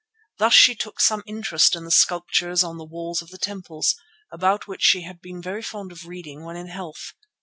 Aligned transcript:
Thus 0.39 0.55
she 0.55 0.73
took 0.73 0.99
some 0.99 1.21
interest 1.27 1.75
in 1.75 1.83
the 1.83 1.91
sculptures 1.91 2.63
on 2.63 2.79
the 2.79 2.83
walls 2.83 3.21
of 3.21 3.29
the 3.29 3.37
temples, 3.37 3.95
about 4.31 4.67
which 4.67 4.81
she 4.81 5.01
had 5.01 5.21
been 5.21 5.43
very 5.43 5.61
fond 5.61 5.91
of 5.91 6.07
reading 6.07 6.43
when 6.43 6.55
in 6.55 6.69
health. 6.69 7.13